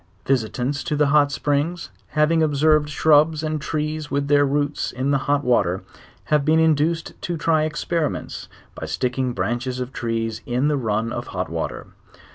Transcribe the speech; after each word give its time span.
Visitants 0.25 0.83
to 0.85 0.95
the 0.95 1.05
hot 1.13 1.31
springs, 1.31 1.91
having 2.17 2.41
observed 2.41 2.89
shrubs 2.89 3.43
and 3.43 3.61
trees 3.61 4.09
with 4.09 4.29
their 4.29 4.47
roots 4.47 4.91
in 4.91 5.11
the 5.11 5.19
hot 5.29 5.43
vvaler, 5.45 5.83
have 6.23 6.43
been 6.43 6.57
induced 6.59 7.13
to 7.21 7.37
try 7.37 7.65
experiments, 7.65 8.49
by 8.73 8.87
sticking 8.87 9.31
branches 9.33 9.79
of 9.79 9.93
trees 9.93 10.41
in 10.47 10.69
the 10.69 10.75
run 10.77 11.13
of/ 11.13 11.27
hot 11.27 11.51
water. 11.51 11.85